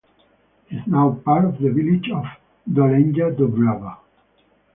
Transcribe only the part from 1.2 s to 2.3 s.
part of the village of